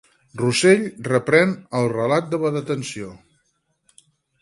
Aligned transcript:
Russell 0.41 0.87
reprèn 1.09 1.53
el 1.81 1.91
relat 1.93 2.35
de 2.35 2.43
la 2.47 2.55
detenció. 2.59 3.15